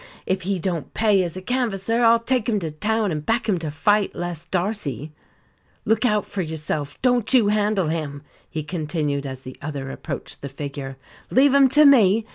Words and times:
If 0.25 0.41
he 0.41 0.57
don't 0.57 0.95
pay 0.95 1.21
as 1.21 1.37
a 1.37 1.43
canvasser 1.43 2.01
I'll 2.03 2.17
take 2.17 2.49
him 2.49 2.57
to 2.61 2.71
town 2.71 3.11
and 3.11 3.23
back 3.23 3.47
him 3.47 3.59
to 3.59 3.69
fight 3.69 4.15
Les 4.15 4.45
Darcy. 4.45 5.11
Look 5.85 6.05
out 6.05 6.25
for 6.25 6.41
yourself; 6.41 6.99
don't 7.03 7.31
you 7.35 7.49
handle 7.49 7.89
him!" 7.89 8.23
he 8.49 8.63
continued 8.63 9.27
as 9.27 9.41
the 9.43 9.57
other 9.61 9.91
approached 9.91 10.41
the 10.41 10.49
figure. 10.49 10.97
"Leave 11.29 11.53
him 11.53 11.69
to 11.69 11.85
me. 11.85 12.25